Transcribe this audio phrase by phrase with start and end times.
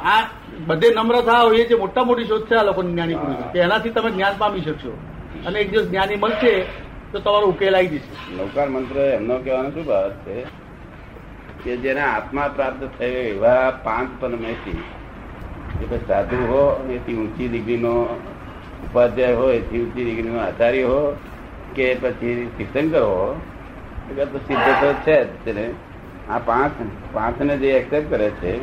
[0.00, 0.22] આ
[0.66, 3.52] બધે નમ્ર થાવ એ જે મોટા મોટી શોધ છે આ લોકોની જ્ઞાની પુરુષ.
[3.52, 4.98] કે એનાથી તમે જ્ઞાન પામી શકશો.
[5.46, 6.64] અને એક દિવસ જ્ઞાની મળશે
[7.12, 8.36] તો તમારો ઉકેલ આવી જશે.
[8.36, 10.44] નૌકાર મંત્ર એમનો કહેવાનો શું ભાવ છે?
[11.64, 14.24] કે જેને આત્મા પ્રાપ્ત થયો એવા પાંચ
[15.80, 18.02] કે ભાઈ સાધુ હો એથી ઊંચી ડિગ્રીનો
[18.84, 21.16] ઉપાધ્યાય હોય એથી ઊંચી ડિગ્રીનો આચાર્ય હો
[21.74, 23.40] કે પછી તીર્થંકર હો.
[24.10, 25.70] એટલે તો સિદ્ધ તો છે જ તેને.
[26.30, 26.72] આ પાંચ
[27.12, 28.60] પાંચને જે એક્સેપ્ટ કરે છે,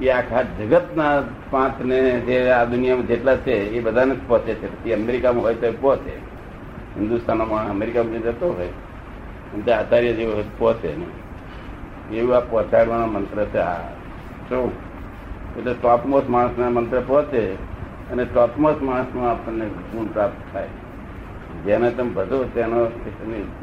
[0.00, 4.84] એ આખા જગતના પાંચને જે આ દુનિયામાં જેટલા છે, એ બધાને જ પહોંચે છે.
[4.84, 6.34] પછી અમેરિકામાં હોય તો પહોંચે.
[6.96, 13.78] હિન્દુસ્તાનમાં અમેરિકામાં જતો હોય અને આચાર્ય જેવો પહોંચે નહીં એવું આ પહોંચાડવાનો મંત્ર છે આ.
[14.48, 14.72] શું
[15.58, 17.54] એટલે ટોપમોસ્ટ માણસના મંત્ર પહોંચે
[18.12, 20.68] અને ટોપમોસ્ટ માણસમાં આપણને ગુણ પ્રાપ્ત થાય.
[21.64, 22.86] જેને તમે ભજો, તેનો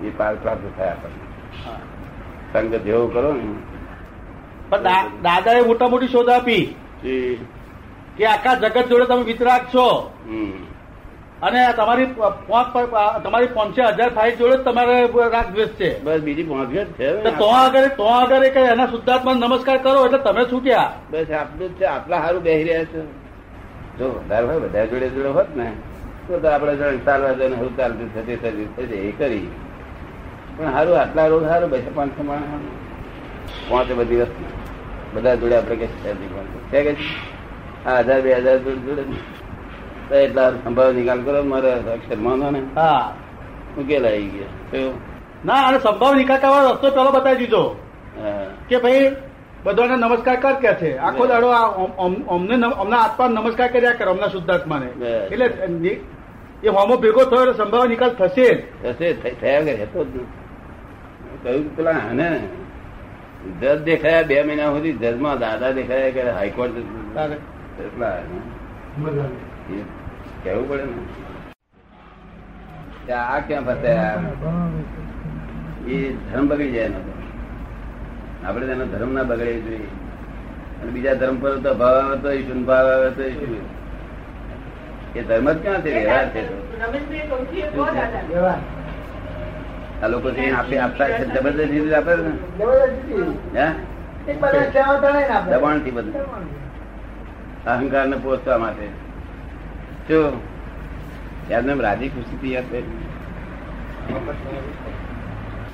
[0.04, 1.91] એ પાર પ્રાપ્ત થાય આપણને.
[2.54, 3.48] સંગ જેવો કરો ને.
[4.70, 4.84] પણ
[5.22, 6.66] દાદાએ મોટા મોટી શોધ આપી
[8.18, 9.88] કે આખા જગત જોડે તમે વિતરાગ છો
[11.42, 12.06] અને તમારી
[12.48, 16.04] પોંચ પર- તમારી પાંચસો હજાર ફાઇલ જોડે તમારે રાગ દ્વેષ છે.
[16.04, 20.44] બસ બીજી જ છે તો આગળ તો આગળ એક એના શુદ્ધાત્મા નમસ્કાર કરો એટલે તમે
[20.52, 23.02] છૂટ્યા બસ આટલું છે આટલા સારું બેસી રહ્યા છે.
[23.98, 25.72] જો વધારે હોય બધા જોડે જોડે હોત ને
[26.28, 29.48] તો આપણે ચાલવા દે હું ચાલતું થતી થતી થતી એ કરી.
[30.62, 32.42] પણ સારું આટલા રોડ સારું બેસે પાંચસો માણસ
[33.70, 34.44] પાંચ બધી વસ્તુ.
[35.14, 36.90] બધા જોડે આપણે કે છે કે
[37.86, 39.02] હા હજાર બે હજાર જોડે જોડે.
[40.10, 41.44] તો એટલા સંભાવ નિકાલ કરો.
[41.44, 42.62] મારે અક્ષર માનો ને.
[42.76, 43.16] હા.
[43.78, 44.80] ઉકેલ આવી ગયા.
[45.46, 47.80] ના અને સંભાવ નિકાલ કરવાનો રસ્તો પેલો બતાવી દીધો.
[48.70, 49.16] કે ભાઈ
[49.64, 50.98] બધાને નમસ્કાર કર કે છે.
[50.98, 51.50] આખો દાડો
[52.28, 55.06] અમને નમ- આત્મા નમસ્કાર કર્યા કરે અમના શુદ્ધાત્માને.
[55.10, 55.46] એટલે
[56.64, 58.84] એ હોમો ભેગો થયો સંભાવ નિકાલ થશે જ.
[58.84, 60.08] થશે થયા કરે તો જ.
[61.44, 62.28] કહ્યું પેલા હને
[63.62, 66.76] જજ દેખાયા બે મહિના સુધી જજમાં દાદા દેખાયા કે હાઈકોર્ટ
[67.86, 68.16] એટલા
[70.44, 70.94] કેવું એ પડે ને.
[73.16, 74.20] આ ક્યાં ફસાયા?
[75.88, 75.96] એ
[76.28, 77.00] ધર્મ બગડી જાય એનો.
[78.46, 79.90] આપણે તેનો ધર્મ ના બગડે જોઈએ.
[80.82, 83.54] અને બીજા ધર્મ પર તો ભાવ આવે તો ઈશું ભાવ આવે તો ઈશું
[85.16, 88.60] એ ધર્મ જ ક્યાં છે વ્યવહાર છે તો રમેશભાઈ કહું છું, એ કહો દાદા.
[90.02, 92.32] આ લોકો જે આપે આપતા જબરદસ્તી આપે ને?
[95.50, 96.16] દબાણથી બધું.
[97.66, 98.86] અહંકાર ને પોષવા માટે
[100.08, 100.34] શું
[101.50, 102.78] એમને એમ રાજી ખુશી થી આપે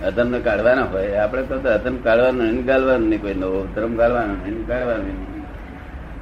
[0.07, 4.33] અધમ ને કાઢવાના હોય આપડે તો અધમ કાઢવાનું એને ગાળવાનું નહીં કોઈ નવો ધર્મ ગાળવાનો
[4.47, 5.19] એને કાઢવાનો નહીં.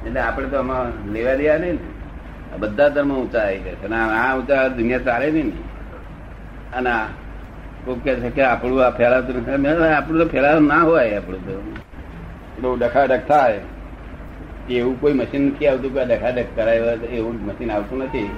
[0.06, 1.84] એટલે આપડે તો આમાં લેવા દેવા નહીં ને.
[2.58, 5.48] બધા ધર્મ ઊંચા આવી ગયા અને આ ઊંચા દુનિયા ચાલે નહીં.
[5.48, 5.56] ને
[6.72, 6.92] અને
[7.86, 9.56] કોક કે છે કે આપણું આ ફેલાતું નથી.
[9.56, 11.74] મેં આપણું તો ફેલાતું ના હોય આપણું તો.
[12.60, 13.60] બહુ ડખાડખ થાય.
[14.70, 16.76] એવું કોઈ મશીન નથી આવતું કે ડખાડખ કરાય
[17.12, 18.30] એવું મશીન આવતું નથી.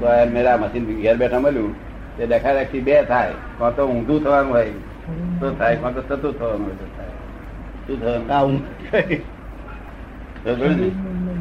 [0.00, 1.74] તો આ મેરા મશીન ઘેર બેઠા મળ્યું.
[2.16, 3.32] તે ડખાડખથી બે થાય.
[3.58, 4.70] કાં તો ઊંધું થવાનું હોય.
[5.40, 5.76] તો થાય.
[5.76, 7.08] કાં તો થતું થવાનું હોય તો થાય.
[7.86, 8.62] શું થવાનું?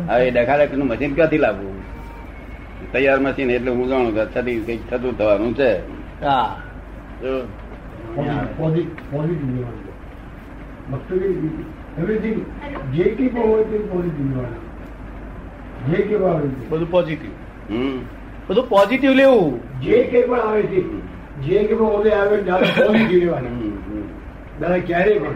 [0.10, 0.16] આ?
[0.16, 1.80] હવે ડખાડખનું મશીન ક્યાંથી લાવવું?
[2.92, 5.78] તૈયાર મશીન એટલે હું જાણું કે છતી કંઈક થતું થવાનું છે.
[6.26, 6.58] હા.
[16.70, 17.32] બધું પોઝિટિવ
[18.48, 19.82] બધું પોઝિટિવ લેવું.
[19.82, 20.84] જે કઈ પણ આવે છે.
[21.40, 24.02] જે કંઈ પણ ઓલે આવે દાદા પોઝિટિવ લેવાના હમ, હમ.
[24.60, 25.36] દાદા ક્યારેય પણ.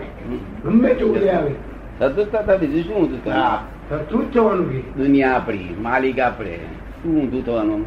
[0.63, 1.51] ગમે તે ઓલે આવે.
[2.25, 3.25] જ બીજું શું ઊંધું
[3.89, 4.95] થતું જ થવાનું છે.
[4.95, 6.59] દુનિયા આપણી માલિક આપણે.
[7.03, 7.85] શું ઊંધું થવાનું?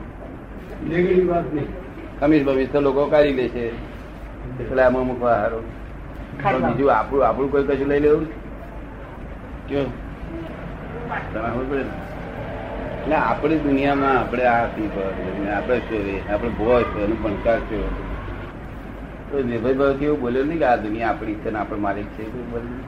[0.89, 1.86] નેગેટિવ વાત નહીં.
[2.21, 3.65] ખમીસ બમીશ તો લોકો કાઢી લે છે.
[4.69, 5.61] પેલા આમાં મૂકવા હારો
[6.59, 8.27] બીજું આપણું આપણું કોઈ કશું લઈ લેવું?
[9.69, 9.93] કેવું?
[13.01, 15.57] એટલે આપણી દુનિયામાં આપણે આ કરવાનું?
[15.57, 16.33] આપણે શું રે?
[16.33, 17.79] આપણે ભોય છે અને ભણકાર છે.
[19.31, 22.23] તો નિર્ભય ભાવ એવું બોલ્યો નહીં કે આ દુનિયા આપણી છે ને આપણે માલિક છે?
[22.23, 22.87] એવું બોલ્યું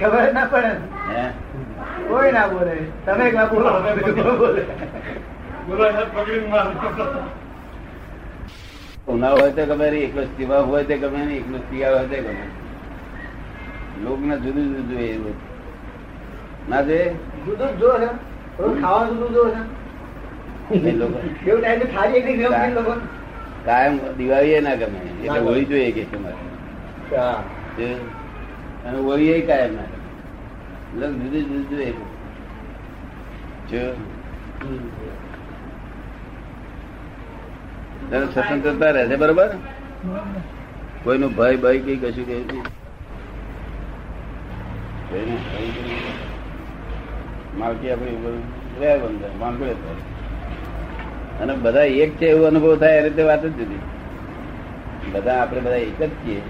[0.00, 0.68] ખબર ના પડે
[1.14, 1.30] હે?
[2.08, 2.76] કોઈ ના બોલે.
[3.06, 3.30] તમે
[4.38, 4.62] બોલે.
[9.06, 12.26] ઉનાળો હોય તો ગમે નહીં એકલો શિવા હોય તો ગમે નહીં એકલો શિયાળ હોય તો
[12.26, 12.44] ગમે
[13.96, 15.34] લોક ને જુદું જુદું જોઈએ
[16.68, 17.08] ના જોઈએ?
[17.44, 18.08] જુદું જો છે.
[18.58, 18.76] રોજ
[19.10, 19.62] જુદું જો છે.
[20.82, 22.94] એ લોકો એવું ટાઈમ થાળી એકલી ગમતી લોકો?
[23.64, 26.40] કાયમ દિવાળી એ ના ગમે એટલે હોળી જોઈએ કે તમારે.
[26.40, 26.58] મારે
[27.12, 27.44] હા.
[27.74, 27.88] જે
[28.84, 30.08] અને હોળી એ કાયમ ના ગમે.
[30.92, 31.94] જુદું જુદું જોઈએ.
[38.10, 39.48] સ્વતંત્રતા રહેશે બરોબર?
[41.04, 42.62] કોઈનું ભય ભય કઈ કશું કરી.
[47.58, 48.42] માલકી આપણી
[48.80, 48.98] રહે
[51.42, 53.78] અને બધા એક છે એવો અનુભવ થાય, એ રીતે વાત જ જુદી
[55.12, 56.40] બધા આપણે બધા એક જ છીએ.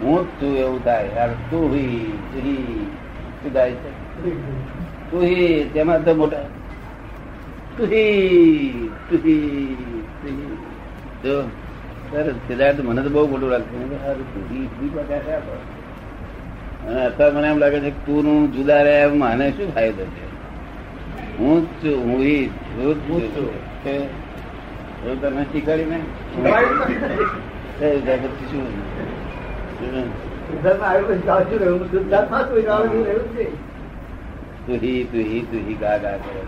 [0.00, 1.08] હું જ છું એવું થાય.
[1.16, 2.90] યાર તું હી તું હી.
[3.42, 3.90] શું થાય છે?
[5.10, 6.42] તું હી, તેમાં તો મોટા.
[7.76, 10.05] તુહી તું હી તું હી.
[12.48, 13.80] સિદ્ધાર્થ મને તો બહુ મોટું લાગતું
[14.50, 14.60] હી?
[16.86, 20.24] અને અત્યારે મને એમ લાગે છે તું નું જુદા રહે એમ મને શું ફાયદો છે
[21.38, 22.44] હું જ છું હું ઈ
[22.76, 23.48] હું છું
[25.20, 25.98] તમે શીખવાડી ને
[27.80, 28.66] એ પછી શું.
[34.66, 36.42] તું હી તું હી તું હી, ગા ગા કરે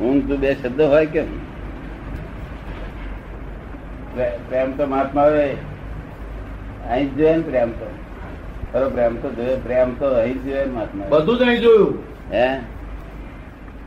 [0.00, 1.26] હું તો બે શબ્દ હોય કેમ?
[4.48, 5.56] પ્રેમ તો મહાત્મા હોય.
[6.90, 7.86] અહીં જ જોયે ને પ્રેમ તો?
[8.72, 11.94] ખરો પ્રેમ તો જોઈએ પ્રેમ તો અહીં જ જોઈએ મહાત્મા બધું જ અહીં જોયું.
[12.32, 12.48] હે?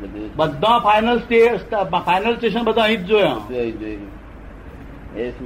[0.02, 1.20] બધું બધા ફાઇનલ
[2.00, 3.38] ફાઇનલ સ્ટેશન બધા અહીં જ જોયા.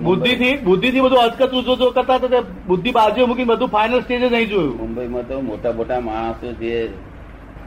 [0.04, 4.30] બુદ્ધિ થી બુદ્ધિ થી બધું અજકતું જો જો કરતા બુદ્ધિ બાજુ મૂકી બધું ફાઇનલ સ્ટેજ
[4.30, 4.78] જ અહીં જોયું.
[4.78, 6.90] મુંબઈમાં તો મોટા મોટા માણસો જે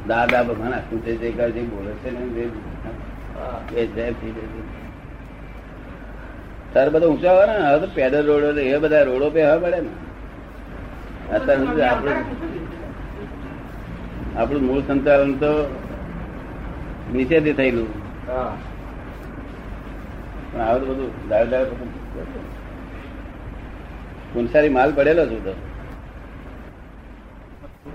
[0.08, 1.30] દાદા ભગવાન આખું તે જે
[1.62, 2.22] બોલે છે ને
[3.80, 3.84] એ
[6.74, 9.80] તારે બધા ઊંચા હોય ને હવે તો પેડલ રોડો એ બધા રોડો પે હવે પડે
[9.80, 9.92] ને.
[11.34, 12.18] અત્યારે સુધી આપણું
[14.36, 15.52] આપણું મૂળ સંચાલન તો
[17.12, 17.90] નીચેથી થયેલું.
[20.52, 21.64] પણ હવે તો બધું દાવે દાવે
[24.32, 25.54] કુંસારી માલ પડેલો છું તો.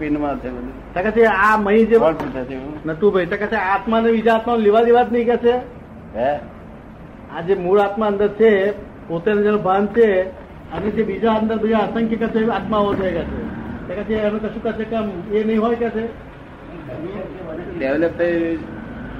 [0.02, 0.76] પિનમાં છે બધું.
[0.94, 2.44] કે છે આ મહી જે કોણ પૂછે
[3.32, 5.56] છે છે આત્મા ને બીજા આત્મા લેવા દેવા જ નહીં કે છે?
[6.18, 6.32] હે?
[7.36, 8.52] આ જે મૂળ આત્મા અંદર છે
[9.08, 10.08] પોતે જેનું ભાન છે
[10.74, 13.40] અને જે બીજા અંદર બીજા અસંખ્ય કે છે આત્માઓ છે કે છે.
[13.88, 14.98] તો કે છે એનું કશું કે છે કે
[15.38, 16.04] એ નહીં હોય કે છે?
[17.80, 18.58] ડેવલપ થઈ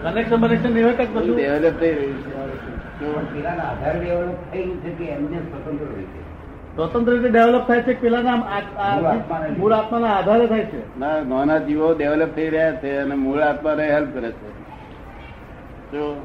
[0.04, 1.36] કનેક્શન બનેક્શન નહીં હોય કે કશું?
[1.36, 2.72] ડેવલપ થઈ રહ્યું છે.
[3.34, 6.31] પેલાના આધારે ડેવલપ થયેલું છે કે એમને સ્વતંત્ર રીતે?
[6.82, 8.36] સ્વતંત્ર રીતે ડેવલપ થાય છે પેલાના
[9.58, 11.00] મૂળ આત્માના આધારે થાય છે?
[11.00, 14.50] ના નાના જીવો ડેવલપ થઈ રહ્યા છે અને મૂળ આત્માને હેલ્પ કરે છે.
[15.92, 16.16] જો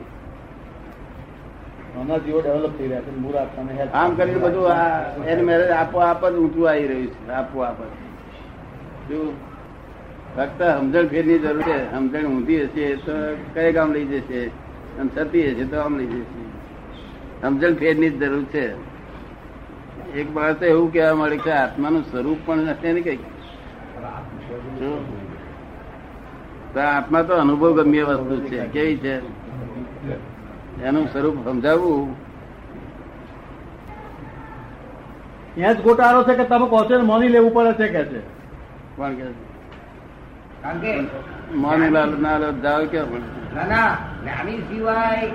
[1.96, 5.70] નાના જીવો ડેવલપ થઈ રહ્યા છે મૂળ આત્માને help આમ કરીને બધું આ એની મેરેજ
[5.70, 7.76] આપોઆપ જ ઊંચું આવી રહ્યું છે આપોઆપ
[9.08, 9.12] જ
[10.36, 13.12] ફક્ત સમજણ ફેરની જરૂર છે સમજણ ઊંધી હશે તો
[13.54, 14.40] કઈ ગામ લઈ જશે?
[14.98, 16.42] અને થતી હશે તો આમ લઈ જશે.
[17.42, 18.95] સમજણ ફેરની જ જરૂર છે.
[20.14, 23.18] એક માણસ તો એવું કહેવા મળે કે આત્માનું સ્વરૂપ પણ નથી ને કઈ
[26.76, 28.58] આત્મા તો અનુભવ ગમ્ય વસ્તુ છે.
[28.66, 29.14] કેવી છે?
[30.84, 32.16] એનું સ્વરૂપ સમજાવવું
[35.54, 38.20] ત્યાં જ ગોટાળો છે કે તમે કહો છો ને માની લેવું પડે છે કે છે?
[38.96, 39.14] કોણ
[40.80, 40.92] કે
[41.54, 43.00] મોની લાલ ના લાલ જાવ કે?
[43.54, 43.92] ના ના
[44.22, 45.28] જ્ઞાની સિવાય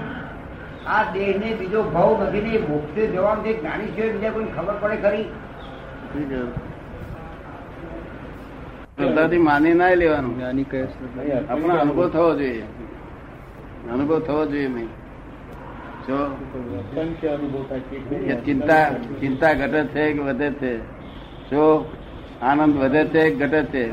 [0.88, 4.74] આ દેહ ને બીજો ભાવ નથી ને મોક્ષે જવાનું છે જ્ઞાની છે બીજા કોઈ ખબર
[4.82, 5.26] પડે ખરી?
[8.98, 10.38] શ્રદ્ધાથી માની ના લેવાનું.
[10.38, 10.88] જ્ઞાની કહે
[11.50, 12.64] આપણો અનુભવ થવો જોઈએ.
[13.94, 14.90] અનુભવ થવો જોઈએ નહીં
[16.08, 18.00] જો અનુભવ થાય છે?
[18.00, 18.90] કે ચિંતા
[19.20, 20.78] ચિંતા ઘટે છે કે વધે છે?
[21.50, 21.92] જો
[22.42, 23.92] આનંદ વધે છે કે ઘટે છે?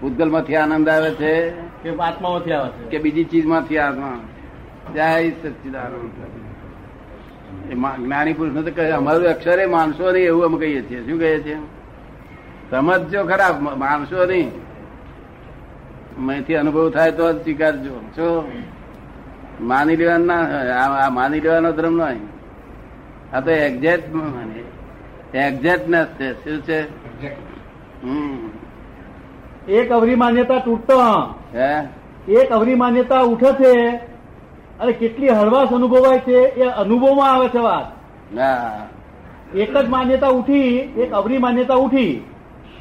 [0.00, 1.50] ભૂતગલમાંથી આનંદ આવે છે?
[1.50, 2.90] કે આત્મામાંથી આવે છે?
[2.90, 4.18] કે બીજી ચીજમાંથી આત્મા
[4.94, 6.42] જય સચિદાનંદ
[8.06, 11.10] જ્ઞાની પુરુષ ને તો કહે અમારું અક્ષરે માનશો નહીં એવું અમે કહીએ છીએ.
[11.10, 11.56] શું કહીએ છીએ?
[12.70, 14.52] સમજજો ખરા માનશો નહીં.
[16.28, 17.94] અહીંથી અનુભવ થાય તો જ સ્વીકારજો.
[18.16, 18.44] શું
[19.60, 20.40] માની લેવાનું ના
[21.06, 22.20] આ માની લેવાનો ધર્મ નહીં.
[23.36, 24.08] આ તો એક્ઝેક્ટ
[25.34, 26.32] એક્ઝેક્ટનેસ છે.
[26.32, 26.80] શું છે?
[28.02, 28.50] હમ.
[29.68, 31.00] એક અવરી માન્યતા તૂટતો.
[31.54, 31.88] હે?
[32.32, 34.11] એક અવરી માન્યતા ઉઠે છે.
[34.82, 37.86] અને કેટલી હળવાશ અનુભવાય છે એ અનુભવમાં આવે છે વાત.
[38.34, 38.72] ના.
[39.54, 42.24] એક જ માન્યતા ઉઠી એક અવરી માન્યતા ઉઠી.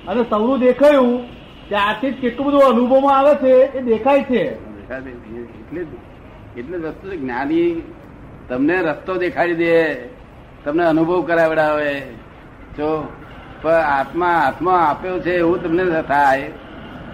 [0.07, 1.25] અને સૌનું દેખાયું
[1.69, 4.43] ત્યારથી જ કેટલું બધું અનુભવમાં આવે છે એ દેખાય છે.
[4.89, 5.81] એટલે
[6.57, 7.81] એટલે વસ્તુ છે જ્ઞાની
[8.49, 9.93] તમને રસ્તો દેખાડી દે
[10.65, 12.01] તમને અનુભવ કરાવડાવે.
[12.77, 13.07] જો
[13.61, 16.51] પણ આત્મા આત્મા આપ્યો છે એવું તમને થાય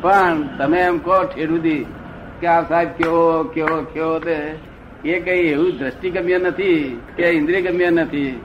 [0.02, 1.86] પણ તમે એમ કહો ઠેરુદી
[2.42, 4.67] કે આ સાહેબ કેવો કેવો કેવો તે
[5.06, 8.42] એ કઈ એવું દ્રષ્ટિગમ્ય નથી, કે ઇન્દ્રિયગમ્ય નથી.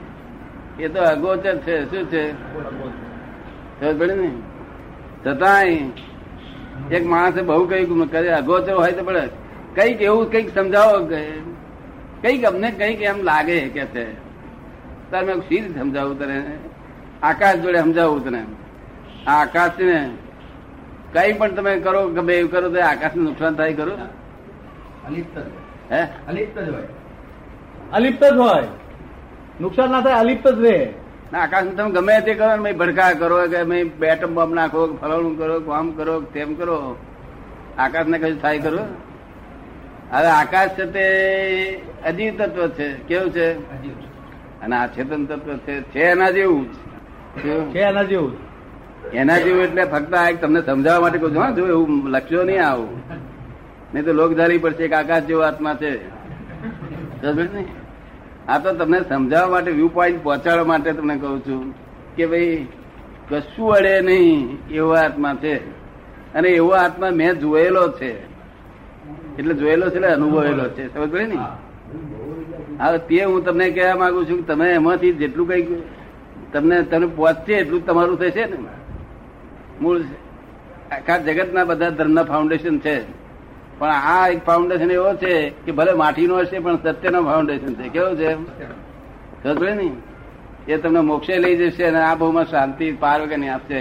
[0.79, 1.85] એ તો અગોચર છે.
[1.85, 2.31] શું છે?
[4.05, 4.31] ને?
[5.27, 5.77] છતાંય
[6.91, 9.21] એક માણસે બહુ કઈ કરે, અગોચર હોય તો પડે
[9.75, 11.25] કંઈક એવું કંઈક સમજાવો કે,
[12.21, 14.13] કંઈક અમને કંઈક એમ લાગે કે છે.
[15.11, 16.57] તાર મેં શી સમજાવું તને?
[17.23, 18.43] આકાશ જોડે સમજાવું તને?
[19.27, 20.09] આ આકાશ ને
[21.13, 23.91] કઈ પણ તમે કરો ગમે એવું કરો તો આકાશ નુકસાન થાય કરો
[25.07, 25.37] અલિપ્ત
[25.91, 26.07] હે?
[26.27, 26.87] અલિપ્ત જ હોય.
[27.91, 28.67] અલિપ્ત જ હોય.
[29.61, 30.93] નુકસાન ના થાય અલિપ્ત જ રહે.
[31.31, 35.37] ના આકાશ તમે ગમે તે કરો ને ભડકા કરો કે ભાઈ બેટમ બમ નાખો ફલાણું
[35.37, 36.95] કરો આમ કરો તેમ કરો.
[37.77, 38.83] આકાશ ને કશું થાય કરો
[40.11, 41.05] હવે આકાશ છે તે
[42.05, 42.87] અજીવ તત્વ છે.
[43.07, 43.47] કેવું છે?
[44.61, 46.67] અને આ ચેતન તત્વ છે છે એના જેવું
[47.73, 48.33] છે એના જેવું
[49.13, 52.65] એના જેવું એટલે ફક્ત આ તમને સમજાવવા માટે કહું છું હા જો એવું લખ્યો નહીં
[52.65, 52.89] આવું.
[53.93, 55.91] નહીં તો લોકધારી પડશે કે આકાશ જેવો આત્મા છે?
[58.47, 61.73] આ તો તમને સમજાવવા માટે વ્યૂ પોઈન્ટ પહોંચાડવા માટે તમને કહું છું
[62.15, 62.67] કે ભાઈ,
[63.29, 65.55] કશું અડે નહીં એવો આત્મા છે.
[66.33, 68.11] અને એવો આત્મા મેં જોયેલો છે.
[69.39, 70.93] એટલે જોયેલો છે એટલે અનુભવેલો છે.
[70.93, 71.37] સમજ પડે ને?
[72.83, 75.81] હવે તે હું તમને કહેવા માંગુ છું કે તમે એમાંથી જેટલું કઈ
[76.53, 78.57] તમને, તમે પહોંચશે એટલું તમારું થશે ને?
[79.81, 80.01] મૂળ
[80.91, 83.22] આખા જગતના બધા ધર્મના ફાઉન્ડેશન છે.
[83.79, 87.89] પણ આ એક ફાઉન્ડેશન એવો છે કે ભલે માટીનો હશે પણ સત્યનો ફાઉન્ડેશન છે.
[87.89, 88.35] કેવું છે
[89.43, 89.91] ખબર પડી ને?
[90.67, 93.79] એ તમને મોક્ષે લઈ જશે અને આ બહુમાં શાંતિ પાર વગરની આપશે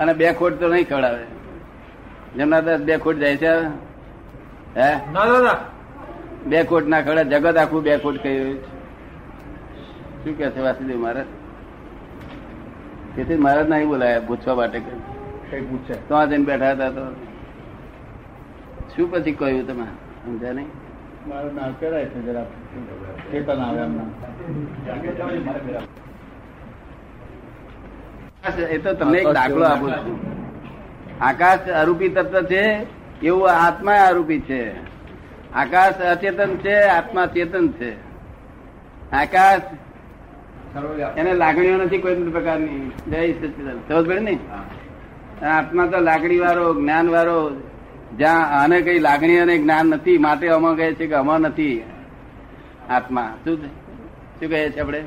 [0.00, 1.24] અને બે ખોટ તો નહીં ખવડાવે.
[2.36, 3.52] જેમના દસ બે ખોટ જાય છે
[4.76, 4.90] હે?
[5.12, 5.58] ના ના ના.
[6.46, 8.58] બે કોટ ના ખડે જગત આખું બે કોટ કહ્યું
[10.24, 11.26] શું કે છે વાસુદેવ મહારાજ
[13.16, 14.92] તેથી મહારાજ નહીં બોલાયા પૂછવા માટે કે
[15.50, 15.94] કઈ પૂછે?
[16.08, 17.02] તો આ જઈને બેઠા હતા તો.
[18.98, 19.86] શું પછી કહ્યું તમે?
[20.22, 20.70] સમજ્યા નહીં?
[21.30, 22.46] મારું નામ કરાય છે જરા.
[23.30, 24.08] ચેતન આવે એમના
[28.76, 30.16] એ તો તમને એક દાખલો આપું છું.
[31.28, 32.62] આકાશ અરૂપી તત્વ છે
[33.28, 34.60] એવું આત્મા આરૂપી છે.
[35.54, 37.90] આકાશ અચેતન છે આત્મા ચેતન છે.
[39.22, 39.66] આકાશ
[41.16, 42.82] એને લાગણીઓ નથી કોઈ પણ પ્રકારની.
[43.10, 44.34] જય સચિદાન સમજ પડે ને?
[45.56, 47.38] આત્મા તો લાગણી વાળો જ્ઞાન વાળો
[48.16, 51.84] જ્યાં આને કઈ લાગણી અને જ્ઞાન નથી માટે અમા કહે છે કે અમા નથી
[52.90, 53.34] આત્મા.
[53.44, 55.04] શું શું કહે છે આપણે?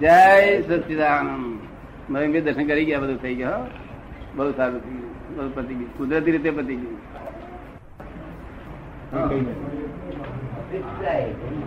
[0.00, 2.12] જય સચિદાનંદ.
[2.12, 3.66] મેં દર્શન કરી ગયા બધું થઈ ગયું હો.
[4.36, 5.98] બહુ સારું થઈ ગયું બહુ પતી ગયું.
[5.98, 7.16] કુદરતી રીતે પતી ગયું.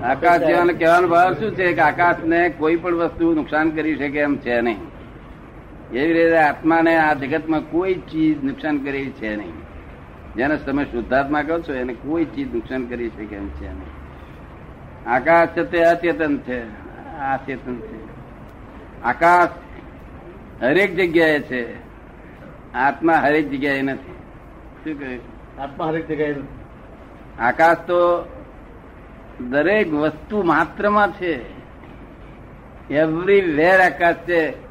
[0.03, 4.35] આકાશ જેવાને કહેવાનો ભાવ શું છે કે આકાશને કોઈ પણ વસ્તુ નુકસાન કરી શકે એમ
[4.37, 4.98] છે નહીં.
[5.93, 9.53] એવી રીતે આત્માને આ જગતમાં કોઈ ચીજ નુકસાન કરી છે નહીં.
[10.35, 13.99] જેને તમે શુદ્ધાત્મા કહો છો એને કોઈ ચીજ નુકસાન કરી શકે એમ છે નહીં.
[15.09, 16.63] આકાશ છે તે અચેતન છે.
[17.19, 18.09] અચેતન છે.
[19.03, 19.49] આકાશ
[20.63, 21.73] હરેક જગ્યાએ છે.
[22.73, 24.11] આત્મા હરેક જગ્યાએ નથી.
[24.83, 25.21] શું કહ્યું
[25.61, 26.35] આત્મા હરેક જગ્યાએ
[27.39, 28.25] આકાશ તો
[29.49, 31.39] દરેક વસ્તુ માત્રમાં છે.
[32.93, 34.68] એવરી વેર આકાશ છે.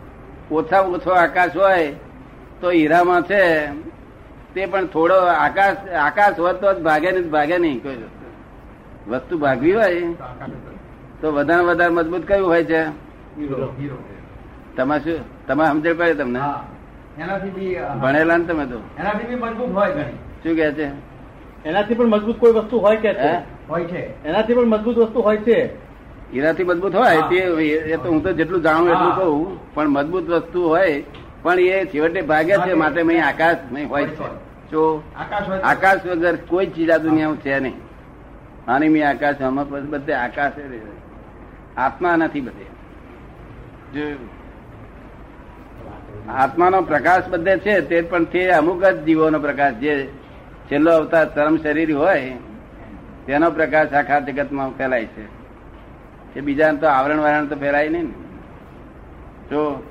[0.50, 1.92] ઓછા ઓછો આકાશ હોય
[2.60, 3.42] તો હીરામાં છે.
[4.54, 8.26] તે પણ થોડો આકાશ આકાશ હોત તો જ ભાગે નહીં ભાગે નહીં કોઈ વસ્તુ.
[9.10, 10.00] વસ્તુ ભાગવી હોય
[11.20, 12.82] તો વધારે વધારે મજબૂત કયું હોય છે?
[14.76, 16.38] તમે શું તમે સમજણ પડે તમને?
[16.38, 16.64] હા.
[17.20, 18.78] એનાથી બી ભણેલા ને તમે તો?
[18.98, 20.04] એનાથી બી મજબૂત હોય
[20.42, 20.90] શું કે છે?
[21.64, 23.10] એનાથી પણ મજબૂત કોઈ વસ્તુ હોય કે
[23.68, 24.02] હોય છે.
[24.24, 25.70] એનાથી પણ મજબૂત વસ્તુ હોય છે?
[26.32, 27.38] હીરાથી મજબૂત હોય તે
[27.94, 29.12] એ તો હું તો જેટલું જાણું એટલું.
[29.18, 31.02] કહું પણ મજબૂત વસ્તુ હોય
[31.42, 33.60] પણ એ છેવટે ભાગે છે માટે મેં આકાશ
[33.92, 34.30] હોય છે.
[34.70, 35.02] જો
[35.64, 37.76] આકાશ વગર કોઈ ચીજ આ દુનિયામાં છે નહીં.
[38.68, 40.56] આની મેં આકાશ હમણાં બધે આકાશ
[41.76, 42.66] આત્મા નથી બધે.
[43.94, 44.04] જો
[46.42, 49.76] આત્માનો પ્રકાશ બધે છે તે પણ તે અમુક જ જીવોનો પ્રકાશ.
[49.82, 49.94] જે
[50.68, 52.36] છેલ્લો અવતાર ચરમ શરીર હોય
[53.26, 55.24] તેનો પ્રકાશ આખા જગતમાં ફેલાય છે.
[56.36, 58.10] એ બીજાને તો આવરણ વારણ તો ફેરાય નહીં ને.
[59.50, 59.82] જો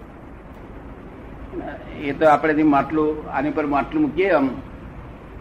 [2.01, 4.49] એ તો આપણે માટલું આની પર માટલું મૂકીએ આમ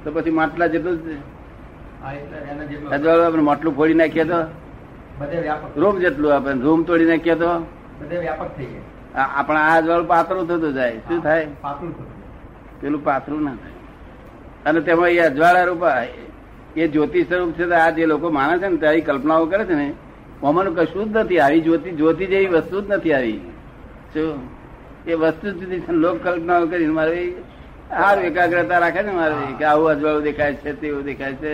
[0.05, 0.99] તો પછી માટલા જેટલું
[3.27, 4.43] આપણે માટલું ફોડી નાખીએ તો?
[5.77, 7.59] રૂમ જેટલું આપણે રૂમ તોડી નાખીએ તો?
[8.21, 9.19] વ્યાપક થઈ જાય.
[9.19, 10.99] આ- આ અજવાળું પાતળું થતું જાય.
[10.99, 11.47] શું થાય?
[11.61, 13.73] પાતળું થતું પેલું પાતળું ના થાય.
[14.71, 16.03] અને તેમાં એ અજવાળા રૂપા
[16.77, 19.75] એ જ્યોતિષ સ્વરૂપ છે તો આ જે લોકો માને છે ને ત્યાં કલ્પનાઓ કરે છે
[19.75, 19.95] ને
[20.45, 23.41] આમાંનું કશું જ નથી આવી જ્યોતિ જ્યોતિ જેવી વસ્તુ જ નથી આવી.
[24.15, 24.39] શું
[25.07, 27.33] એ વસ્તુ જુદી છે લોક કલ્પનાઓ કરીને મારે
[27.91, 31.53] સારું એકાગ્રતા રાખે ને મારે કે આવું અજવાળું દેખાય છે તેવું દેખાય છે.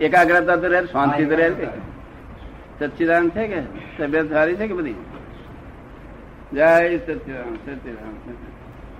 [0.00, 1.50] એકાગ્રતા તો રહે શાંતિ તો રહે.
[2.78, 3.60] સચ્ચિદાન છે કે?
[3.98, 4.94] તબિયત સારી છે કે બધી?
[6.52, 8.14] જય સચ્ચિદાન સચ્ચિદાન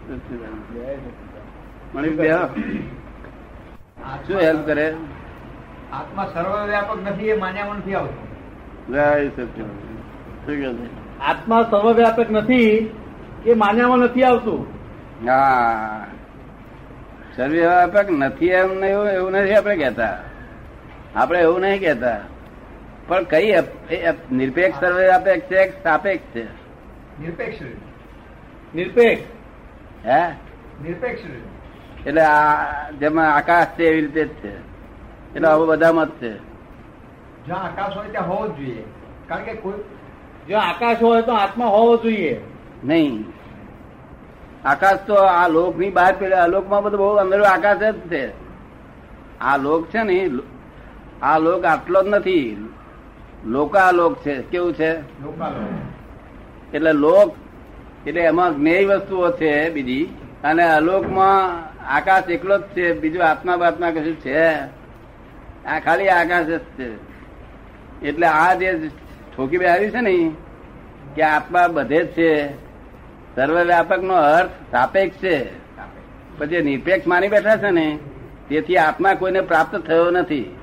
[0.09, 0.57] સચ્ચિદાન
[1.95, 2.29] મણી બે
[4.27, 4.87] શું હેલ્પ કરે?
[5.93, 8.34] આત્મા સર્વવ્યાપક નથી એ માન્યામાં નથી આવતું.
[11.21, 12.91] આત્મા સર્વવ્યાપક નથી
[13.47, 14.67] એ માન્યામાં નથી આવતું.
[15.29, 16.07] હા
[17.37, 20.19] સર્વવ્યાપક નથી એમ નહીં એવું એવું નથી આપણે કહેતા.
[21.17, 22.21] આપણે એવું નહીં કહેતા.
[23.09, 23.53] પણ કઈ
[24.33, 26.45] નિરપેક્ષ સર્વવ્યાપક છે સાપેક્ષ છે?
[27.21, 27.63] નિરપેક્ષ
[28.75, 29.23] નિરપેક્ષ.
[30.07, 30.29] હે?
[30.83, 31.23] નિરપેક્ષ
[32.07, 32.57] એટલે આ
[32.91, 34.57] જેમાં આકાશ છે એવી રીતે જ છે.
[35.35, 36.54] એટલે આવું બધા મત છે.
[37.47, 38.85] જ્યાં આકાશ હોય ત્યાં હોવો જોઈએ.
[39.29, 39.75] કારણ કે કોઈ
[40.49, 42.41] જો આકાશ હોય તો આત્મા હોવો જોઈએ.
[42.85, 43.25] નહીં.
[44.65, 48.33] આકાશ તો આ લોકની બહાર પેલા અલોકમાં બધું બહુ અંદર આકાશ જ છે.
[49.41, 50.31] આ લોક છે ને
[51.23, 52.69] આ લોક આટલો જ નથી.
[53.47, 54.43] લોકાલોક છે.
[54.43, 54.93] કેવું છે?
[56.73, 57.37] એટલે લોક
[58.07, 60.05] એટલે એમાં જ્ઞેય વસ્તુઓ છે બીજી.
[60.45, 61.63] અને અલોકમાં
[61.95, 63.01] આકાશ એકલો જ છે.
[63.01, 64.49] બીજું આત્મા બાત્મા કશું છે.
[65.67, 67.14] આ ખાલી આકાશ જ છે.
[68.05, 68.91] એટલે આ જે
[69.37, 70.31] ઠોકી બેહારી છે ને
[71.15, 72.49] કે આત્મા બધે જ છે.
[73.35, 75.47] સર્વવ્યાપક નો અર્થ સાપેક્ષ છે.
[76.39, 77.99] પછી નિરપેક્ષ માની બેઠા છે ને
[78.49, 80.59] તેથી આત્મા કોઈને પ્રાપ્ત થયો નથી.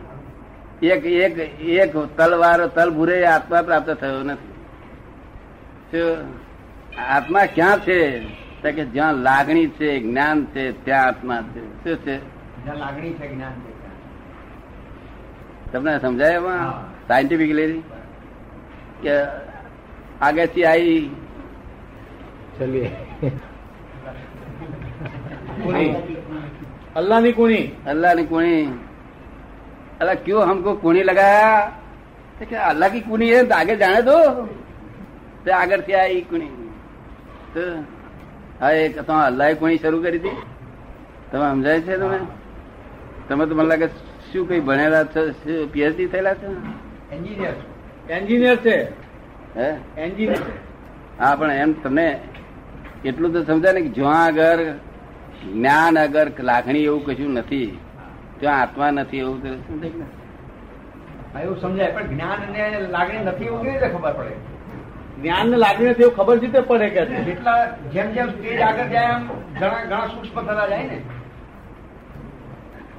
[0.82, 4.52] એક એક એક તલવાર તલ ભૂરે આત્મા પ્રાપ્ત થયો નથી.
[6.98, 8.20] આત્મા ક્યાં છે?
[8.62, 11.84] કે જ્યાં લાગણી છે જ્ઞાન છે ત્યાં આત્મા છે.
[11.84, 12.18] શું છે?
[12.80, 13.72] લાગણી છે જ્ઞાન છે
[15.72, 16.91] તમને સમજાય એમાં.
[17.09, 17.83] સાયન્ટિફિકલી
[19.03, 19.15] કે
[20.21, 21.01] આગળથી આવી
[25.59, 25.89] કુણી
[26.97, 28.55] અલ્લાહની કુણી अल्लाह ने कुणी
[30.01, 31.51] अल्लाह क्यों हमको कुणी लगाया
[32.39, 34.17] तो क्या अल्लाह की कुणी है तो आगे जाने दो
[35.43, 36.49] तो आगे से आई कुणी
[37.53, 37.63] तो
[38.61, 40.37] હા એક તો અલ્લાહે કુણી શરૂ કરી હતી
[41.31, 42.19] તમે સમજાય છે તમે
[43.29, 43.89] તમે તો મને લાગે
[44.29, 45.23] શું કઈ ભણેલા છો
[45.69, 46.49] પીએચડી થયેલા છે
[47.12, 47.54] એન્જિનિયર.
[48.10, 48.84] એન્જિનિયર છે.
[49.58, 49.74] હે?
[49.98, 50.38] એન્જિનિયર
[51.20, 52.20] હા પણ એમ તમને
[53.06, 54.58] એટલું તો સમજાય ને કે જ્યાં આગળ
[55.54, 57.80] જ્ઞાન આગળ લાગણી એવું કશું નથી
[58.40, 63.74] ત્યાં આત્મા નથી એવું તો સમજાય એવું સમજાય પણ જ્ઞાન અને લાગણી નથી એવું કેવી
[63.74, 64.30] રીતે ખબર પડે?
[65.22, 67.24] જ્ઞાન ને લાગણી નથી એવું ખબર જીતે પડે કે છે.
[67.24, 69.28] જેટલા જેમ જેમ સ્ટેજ આગળ જાય એમ
[69.60, 71.02] ઘણા ઘણા સૂક્ષ્મ થતા જાય ને.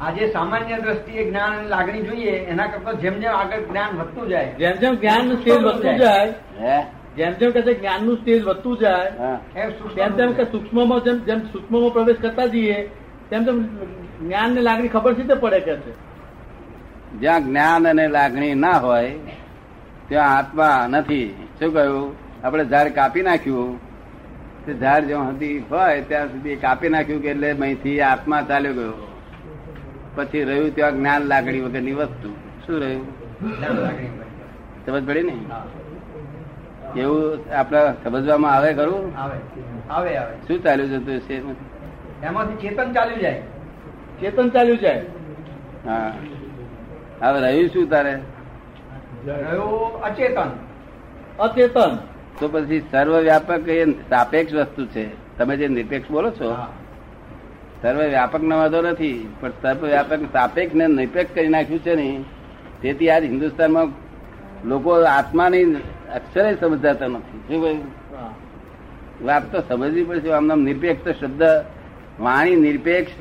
[0.02, 4.54] આજે સામાન્ય દ્રષ્ટિએ જ્ઞાન અને લાગણી જોઈએ એના કરતા જેમ જેમ આગળ જ્ઞાન વધતું જાય
[4.60, 6.78] જેમ જેમ જ્ઞાનનું સ્ટેજ વધતું જાય હે?
[7.16, 9.10] જેમ જેમ કે જ્ઞાનનું સ્ટેજ વધતું જાય
[9.96, 12.80] તેમ તેમ કે સૂક્ષ્મ જેમ જેમ સૂક્ષ્મ પ્રવેશ કરતા જઈએ
[13.30, 13.62] તેમ તેમ
[14.22, 15.92] જ્ઞાન ને લાગણી ખબર જીતે પડે કે છે.
[17.20, 19.10] જ્યાં જ્ઞાન અને લાગણી ના હોય
[20.08, 21.28] ત્યાં આત્મા નથી.
[21.58, 22.16] શું કહ્યું?
[22.44, 23.72] આપણે ઝાડ કાપી નાખ્યું.
[24.66, 29.11] તે ઝાડ જ્યાં સુધી હોય ત્યાં સુધી કાપી નાખ્યું કે એટલે અહીંથી આત્મા ચાલ્યો ગયો.
[30.14, 32.34] પછી રહ્યું ત્યાં જ્ઞાન લાગણી વગરની વસ્તુ.
[32.66, 33.06] શું રહ્યું.
[34.86, 35.36] સમજ પડી ને?
[37.00, 39.16] એવું આપણે સમજવામાં આવે ખરું?
[39.92, 40.18] આવે.
[40.48, 41.36] શું ચાલ્યું જતું છે
[42.22, 43.42] એમાંથી ચેતન ચાલ્યું જાય.
[44.20, 45.06] ચેતન ચાલ્યું જાય.
[45.86, 46.12] હા.
[47.22, 48.18] હવે રહ્યું શું તારે?
[49.26, 50.50] રહ્યું અચેતન.
[51.38, 51.96] અચેતન.
[52.40, 55.36] તો પછી સર્વ વ્યાપક એ સાપેક્ષ વસ્તુ છે.
[55.38, 56.56] તમે જે નિરપેક્ષ બોલો છો.
[57.82, 62.06] સર્વ વ્યાપક નો વાંધો નથી પણ સર્વ વ્યાપક સાપેક્ષ ને નિરપેક્ષ કરી નાખ્યું છે ને
[62.82, 63.88] તેથી આજ હિન્દુસ્તાનમાં
[64.68, 65.64] લોકો આત્માની
[66.14, 67.40] અક્ષરે સમજાતા નથી.
[67.48, 67.80] શું ભાઈ
[69.24, 71.42] વાત તો સમજવી પડશે આમ નામ નિરપેક્ષ શબ્દ
[72.20, 73.12] વાણી નિરપેક્ષ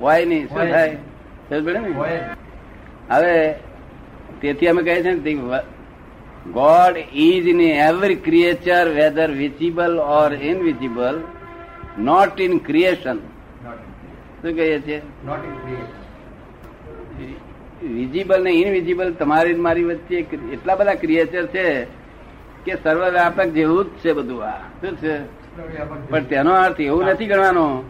[0.00, 0.96] હોય નહીં શું થાય?
[1.48, 1.80] સમજ ને?
[3.10, 3.54] હવે
[4.40, 5.60] તેથી અમે કહીએ છીએ ને
[6.52, 11.16] God is in every creature whether visible or invisible
[11.98, 13.18] not in creation.
[13.64, 15.02] શું કહીએ છીએ?
[17.86, 20.16] વિઝિબલ ને ઇનવિઝિબલ તમારી મારી વચ્ચે
[20.52, 21.84] એટલા બધા ક્રિએચર છે
[22.64, 24.58] કે સર્વવ્યાપક જેવું જ છે બધું આ.
[24.58, 25.18] શું છે?
[26.08, 27.84] પણ તેનો અર્થ એવું નથી ગણવાનો.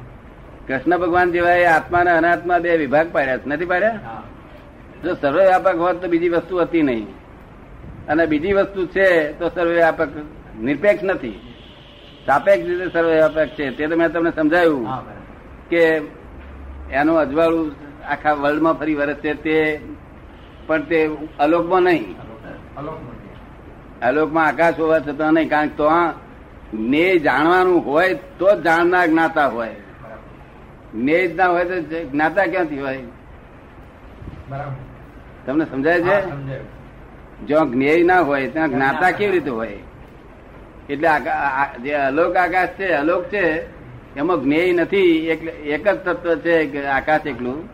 [0.69, 3.43] કૃષ્ણ ભગવાન જેવા એ આત્મા અને અનાત્મા બે વિભાગ પાડ્યા છે.
[3.47, 4.23] નથી પાડ્યા?
[5.05, 7.07] જો સર્વવ્યાપક હોત તો બીજી વસ્તુ હતી નહીં.
[8.09, 10.09] અને બીજી વસ્તુ છે તો સર્વવ્યાપક
[10.61, 11.55] નિરપેક્ષ નથી.
[12.27, 13.71] સાપેક્ષ રીતે સર્વવ્યાપક છે.
[13.71, 14.89] તે તો મેં તમને સમજાયું.
[15.75, 15.87] કે
[16.99, 17.69] એનું અજવાળું
[18.13, 19.57] આખા વર્લ્ડમાં ફરી વરસ તે
[20.67, 20.99] પણ તે
[21.39, 22.05] અલોકમાં નહીં.
[24.09, 25.87] અલોકમાં આકાશ હોવા છતાં નહીં કારણ કે તો
[26.93, 29.77] ને જાણવાનું હોય તો જ જાણનાર જ્ઞાતા હોય.
[31.05, 31.77] ને જ ના હોય તો
[32.13, 33.03] જ્ઞાતા ક્યાંથી હોય?
[35.47, 36.17] તમને સમજાય છે?
[37.47, 39.79] જો જ્યાં જ્ઞેય ના હોય ત્યાં જ્ઞાતા કેવી રીતે હોય?
[40.93, 41.09] એટલે
[41.85, 43.45] જે અલોક આકાશ છે અલોક છે
[44.17, 45.29] એમાં જ્ઞેય નથી
[45.67, 47.69] એક જ તત્વ છે કે આકાશ એકલું.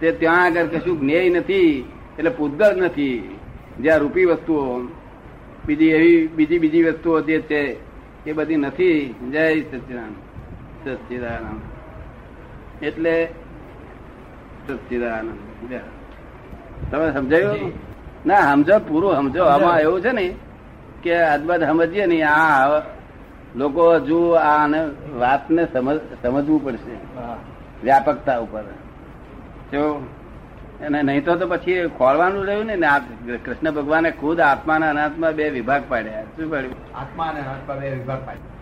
[0.00, 1.84] તે ત્યાં આગળ કશું જ્ઞેય નથી
[2.18, 3.38] એટલે પૂતગળ નથી
[3.80, 4.78] જ્યાં રૂપી વસ્તુઓ
[5.66, 7.76] બીજી એવી બીજી બીજી વસ્તુઓ જે છે
[8.26, 9.14] એ બધી નથી.
[9.32, 10.12] જય સચિદાન
[10.84, 11.62] સચિદાનંદ.
[12.84, 13.28] એટલે
[14.68, 15.72] સચિદાનંદ.
[16.90, 17.72] તમે સમજાયું?
[18.26, 19.44] ના સમજો પૂરું સમજો.
[19.44, 20.34] આમાં એવું છે ને
[21.02, 22.80] કે અદબદ સમજીએ ને આ
[23.56, 24.80] લોકો હજુ આ આને
[25.18, 25.66] વાતને
[26.22, 26.94] સમજવું પડશે.
[27.84, 28.62] વ્યાપકતા ઉપર.
[29.72, 29.82] જો
[30.86, 35.50] અને નહીં તો પછી ખોલવાનું રહ્યું ને ને કૃષ્ણ ભગવાને ખુદ આત્મા અને અનાત્મા બે
[35.50, 36.22] વિભાગ પાડ્યા.
[36.22, 38.54] શું પાડ્યું આત્મા અને અનાત્મા બે વિભાગ પાડ્યા.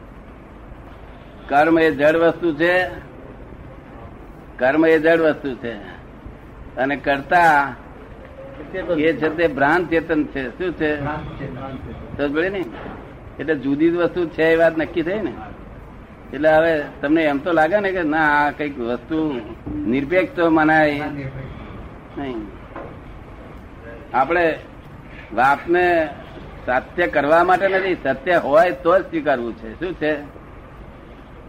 [1.49, 2.89] કર્મ એ જડ વસ્તુ છે
[4.59, 5.75] કર્મ એ જડ વસ્તુ છે.
[6.77, 7.75] અને કરતા
[8.97, 10.59] એ છે તે ભ્રાંત ચેતન છે.
[10.59, 11.05] શું છે.
[12.17, 12.65] સમજ પડી ને?
[13.41, 15.33] એટલે જુદી જ વસ્તુ છે એ વાત નક્કી થઈ ને?
[16.33, 19.41] એટલે હવે તમને એમ તો લાગે ને કે ના આ કંઈક વસ્તુ
[19.87, 21.03] નિરપેક્ષ તો મનાય.
[22.19, 22.37] નહીં.
[24.15, 24.59] આપણે
[25.35, 26.09] વાતને
[26.67, 29.81] સત્ય કરવા માટે નથી સત્ય હોય તો જ સ્વીકારવું છે.
[29.81, 30.17] શું છે?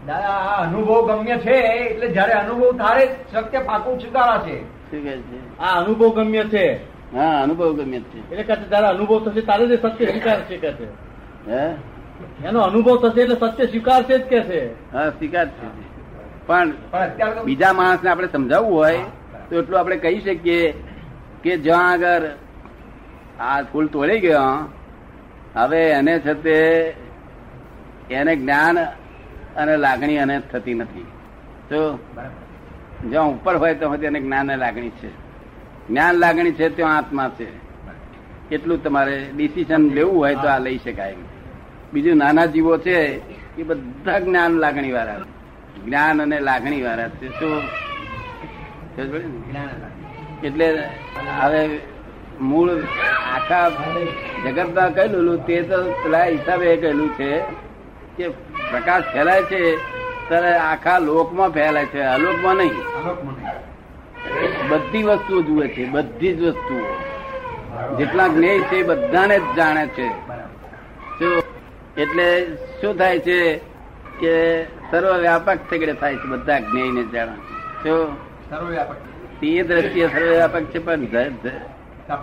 [0.06, 5.58] દાદા આ અનુભવ ગમ્ય છે એટલે જયારે અનુભવ તારે સત્ય પાકું સ્વીકારાશે શું કહે છે?
[5.60, 6.76] આ અનુભવ ગમ્ય છે.
[7.16, 8.32] હા અનુભવ ગમ્ય છે.
[8.32, 11.05] એટલે કહે તારા અનુભવ થશે તારે જે સત્ય સ્વીકાર છે.
[11.48, 11.76] હે?
[12.48, 14.92] એનો અનુભવ થશે એટલે સત્ય સ્વીકાર છે જ કે છે.
[14.94, 15.68] હા સ્વીકાર છે
[16.48, 16.74] પણ
[17.46, 18.98] બીજા માણસને આપણે સમજાવવું હોય
[19.50, 20.74] તો એટલું આપણે કહી શકીએ
[21.44, 22.22] કે જ્યાં આગળ
[23.40, 24.70] આ ફૂલ તોડી ગયો
[25.56, 26.58] હવે એને છે તે
[28.12, 28.78] એને જ્ઞાન
[29.56, 31.06] અને લાગણી અને થતી નથી.
[31.70, 32.00] તો
[33.10, 35.10] જ્યાં ઉપર હોય તો એને જ્ઞાન અને લાગણી છે.
[35.88, 37.48] જ્ઞાન લાગણી છે ત્યાં આત્મા છે.
[38.52, 41.16] એટલું તમારે ડિસિઝન લેવું હોય તો આ લઈ શકાય.
[41.96, 42.98] બીજું નાના જીવો છે
[43.58, 45.20] એ બધા જ્ઞાન લાગણી વાળા
[45.86, 47.28] જ્ઞાન અને લાગણી વાળા છે.
[47.40, 47.62] શું.
[50.44, 50.84] એટલે
[51.42, 51.80] હવે
[52.42, 52.70] મૂળ
[53.36, 53.70] આખા
[54.46, 57.40] જગતમાં કહેલું તે તો પેલા હિસાબે કહેલું છે
[58.18, 58.28] કે
[58.72, 59.78] પ્રકાશ ફેલાય છે
[60.28, 62.02] ત્યારે આખા લોકમાં ફેલાય છે.
[62.02, 62.76] અલોકમાં નહીં.
[64.70, 66.86] બધી વસ્તુઓ જુએ છે બધી જ વસ્તુઓ.
[67.98, 70.08] જેટલા જ્ઞેય છે એ બધાને જ જાણે છે.
[70.28, 71.55] બરાબર.
[71.98, 72.28] એટલે
[72.82, 73.40] શું થાય છે
[74.20, 74.34] કે
[74.92, 77.36] સર્વ વ્યાપક થગડે થાય છે બધા જ્ઞેયને જાણે
[77.84, 78.02] શું
[78.50, 78.96] સર્વવ્યાપક.
[79.42, 81.06] તે દ્રષ્ટિએ સર્વ વ્યાપક છે પણ.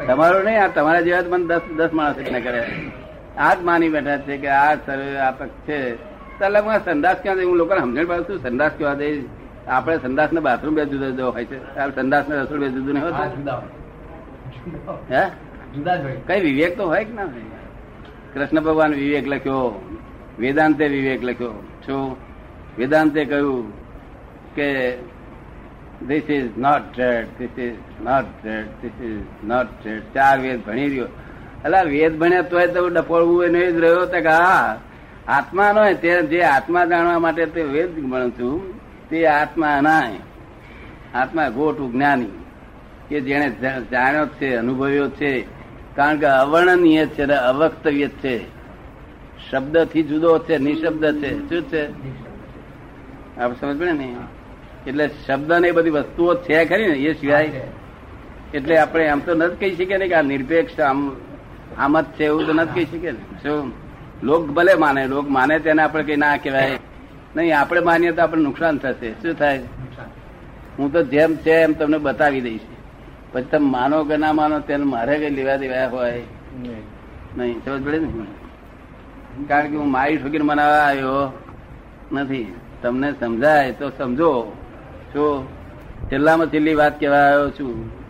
[0.06, 2.62] તમારું નહીં આ તમારા જેવા પણ મને દસ દસ માણસ એટલે કરે
[3.38, 5.78] આ જ માની બેઠા છે કે આ સર્વ વ્યાપક છે
[6.38, 7.44] તલબમાં સંદાસ ક્યાં દે?
[7.44, 9.08] હું લોકોને સમજણ પાડું છું સંદાસ કેવા દે?
[9.68, 11.58] આપણે સંદાસ ને બાથરૂમ બે જુદા જુદા હોય છે.
[11.94, 13.66] સંદાસ ને રસોડ બે જુદું નહીં જુદા હોય.
[15.14, 15.24] હે?
[15.74, 16.16] જુદા જ હોય.
[16.26, 17.61] કઈ વિવેક તો હોય કે ના હોય?
[18.34, 19.82] કૃષ્ણ ભગવાન વિવેક લખ્યો,
[20.38, 21.52] વેદાંતે વિવેક લખ્યો.
[21.86, 22.16] શું
[22.78, 23.72] વેદાંતે કહ્યું
[24.54, 24.96] કે
[26.08, 30.88] this is not trade this is not trade this is not trade ચાર વેદ ભણી
[30.88, 31.04] રહ્યો.
[31.64, 34.80] એટલે વેદ ભણ્યા તોય તો ડફોળવું એ નહીં જ રહ્યો તો કે હા.
[35.28, 40.16] આત્મા નો તે જે આત્મા જાણવા માટે તે વેદ ભણું છું, તે આત્મા નાય.
[41.14, 42.32] આત્મા ગોટું જ્ઞાની
[43.08, 43.50] કે જેને
[43.90, 45.61] જાણ્યો છે, અનુભવ્યો છે.
[45.96, 48.44] કારણ કે અવર્ણનીય છે અને અવક્તવ્ય છે.
[49.50, 51.48] શબ્દથી જુદો છે નિશબ્દ છે.
[51.48, 51.88] શું છે?
[53.40, 54.16] આપણે સમજ પડે ને?
[54.86, 57.50] એટલે શબ્દ ને એ બધી વસ્તુઓ છે ખરી ને એ સિવાય
[58.54, 61.16] એટલે આપણે આમ તો નથી કહી શકીએ ને કે આ નિરપેક્ષ આમ
[61.78, 63.18] આમ જ છે એવું તો નથી કહી શકીએ ને.
[63.18, 63.72] શું?
[64.22, 66.78] લોક ભલે માને લોક માને તેને આપણે કઈ ના કહેવાય.
[67.36, 69.12] નહીં આપણે માનીએ તો આપણે નુકસાન થશે.
[69.12, 69.58] શું થાય?
[70.78, 72.60] હું તો જેમ છે એમ તમને બતાવી દઈશ.
[73.32, 76.22] પછી તમે માનો કે ના માનો તેને મારે કઈ લેવા દેવા હોય?
[77.36, 77.64] નહીં.
[77.64, 78.08] સમજ પડે ને?
[79.48, 81.32] કારણ કે હું મારી ઠોકીને મનાવવા આવ્યો
[82.12, 82.54] નથી.
[82.82, 84.56] તમને સમજાય તો સમજો.
[85.12, 85.48] શું
[86.12, 88.01] છેલ્લામાં છેલ્લી વાત કહેવા આવ્યો છું.